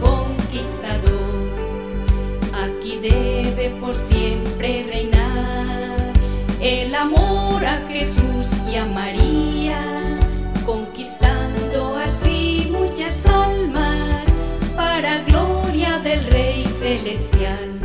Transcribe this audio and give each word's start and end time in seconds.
conquistador. 0.00 1.36
Aquí 2.54 2.98
debe 3.02 3.70
por 3.80 3.94
siempre 3.94 4.84
reinar 4.88 6.12
el 6.60 6.94
amor 6.94 7.64
a 7.64 7.80
Jesús 7.88 8.46
y 8.70 8.76
a 8.76 8.86
María, 8.86 9.80
conquistando 10.64 11.96
así 11.96 12.72
muchas 12.72 13.26
almas 13.26 14.24
para 14.74 15.22
gloria 15.24 15.98
del 15.98 16.24
Rey 16.26 16.64
Celestial. 16.64 17.78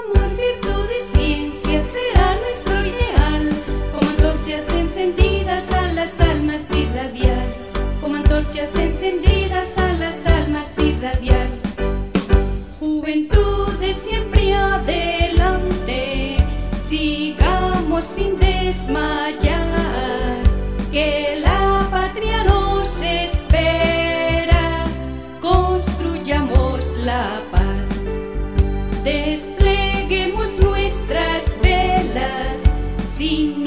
Amor, 0.00 0.28
virtudes, 0.36 1.04
ciencia 1.14 1.82
será 1.82 2.36
nuestro 2.44 2.74
ideal, 2.92 3.50
como 3.92 4.10
antorchas 4.10 4.68
encendidas 4.74 5.72
a 5.72 5.92
las 5.92 6.20
almas 6.20 6.62
irradiar, 6.70 7.46
como 8.00 8.16
antorchas 8.16 8.70
encendidas. 8.76 9.41
desmayar, 18.82 20.42
que 20.90 21.40
la 21.40 21.86
patria 21.90 22.42
nos 22.44 23.00
espera, 23.00 24.86
construyamos 25.40 26.98
la 27.04 27.40
paz, 27.52 27.86
despleguemos 29.04 30.58
nuestras 30.60 31.56
velas 31.62 32.62
sin 32.98 33.61